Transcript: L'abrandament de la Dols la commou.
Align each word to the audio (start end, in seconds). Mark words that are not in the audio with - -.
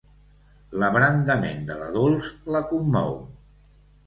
L'abrandament 0.83 1.61
de 1.67 1.75
la 1.83 1.91
Dols 1.99 2.31
la 2.57 2.63
commou. 2.73 3.15